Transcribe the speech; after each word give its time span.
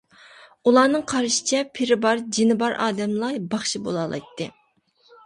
ئۇلارنىڭ 0.69 1.01
قارىشىچە، 1.11 1.59
پىرى 1.79 1.97
بار، 2.05 2.21
جىنى 2.37 2.57
بار، 2.63 2.73
ئادەملا 2.87 3.29
باخشى 3.53 3.83
بولالايتتى. 3.89 4.49